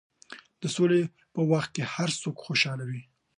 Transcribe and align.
د 0.61 0.63
سولې 0.75 1.01
په 1.33 1.41
وخت 1.51 1.69
کې 1.75 1.83
هر 1.93 2.09
څوک 2.21 2.35
خوشحاله 2.45 2.83
وي. 2.89 3.01